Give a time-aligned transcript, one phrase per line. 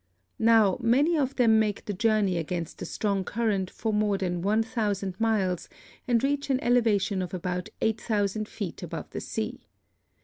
[0.39, 4.63] Now many of them make the journey against a strong current for more than one
[4.63, 5.69] thousand miles,
[6.07, 9.67] and reach an elevation of about eight thousand feet above the sea.